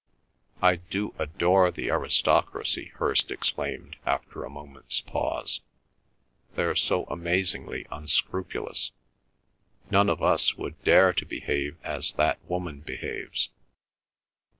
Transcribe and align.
"I 0.63 0.77
do 0.77 1.13
adore 1.19 1.69
the 1.69 1.91
aristocracy!" 1.91 2.85
Hirst 2.95 3.29
exclaimed 3.29 3.97
after 4.03 4.43
a 4.43 4.49
moment's 4.49 4.99
pause. 4.99 5.59
"They're 6.55 6.73
so 6.73 7.03
amazingly 7.03 7.85
unscrupulous. 7.91 8.93
None 9.91 10.09
of 10.09 10.23
us 10.23 10.55
would 10.55 10.83
dare 10.83 11.13
to 11.13 11.25
behave 11.27 11.77
as 11.83 12.13
that 12.13 12.43
woman 12.49 12.79
behaves." 12.79 13.51